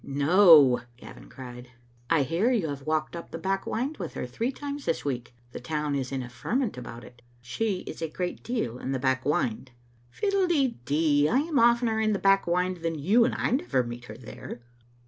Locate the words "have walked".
2.69-3.15